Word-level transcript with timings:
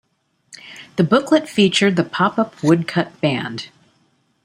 The 0.95 1.03
booklet 1.03 1.47
featured 1.47 1.95
the 1.95 2.03
pop-up 2.03 2.63
woodcut 2.63 3.21
band. 3.21 3.69